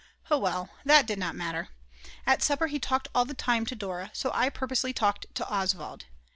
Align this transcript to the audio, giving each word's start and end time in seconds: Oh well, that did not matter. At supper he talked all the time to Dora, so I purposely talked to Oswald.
Oh 0.31 0.39
well, 0.39 0.71
that 0.83 1.05
did 1.05 1.19
not 1.19 1.35
matter. 1.35 1.69
At 2.25 2.41
supper 2.41 2.65
he 2.65 2.79
talked 2.79 3.07
all 3.13 3.23
the 3.23 3.35
time 3.35 3.67
to 3.67 3.75
Dora, 3.75 4.09
so 4.15 4.31
I 4.33 4.49
purposely 4.49 4.93
talked 4.93 5.27
to 5.35 5.47
Oswald. 5.47 6.05